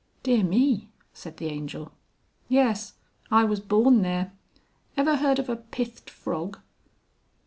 [0.23, 1.91] "Dear me," said the Angel.
[2.49, 2.93] "Yes,
[3.29, 4.33] I was born there.
[4.97, 6.57] Ever heard of a pithed frog?"